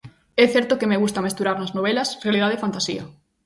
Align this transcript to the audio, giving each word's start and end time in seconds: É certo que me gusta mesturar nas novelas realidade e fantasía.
É 0.43 0.45
certo 0.55 0.77
que 0.79 0.89
me 0.91 1.01
gusta 1.03 1.23
mesturar 1.25 1.55
nas 1.57 1.73
novelas 1.77 2.09
realidade 2.25 2.53
e 2.55 2.63
fantasía. 2.65 3.03